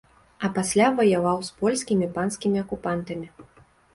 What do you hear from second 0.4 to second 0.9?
А пасля